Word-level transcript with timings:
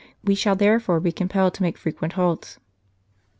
We 0.23 0.33
shall 0.33 0.55
therefore 0.55 0.99
be 0.99 1.11
com 1.11 1.29
pelled 1.29 1.53
to 1.53 1.61
make 1.61 1.77
frequent 1.77 2.13
halts." 2.13 2.57